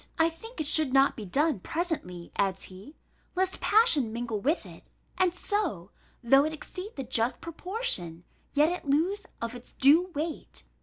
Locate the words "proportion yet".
7.39-8.69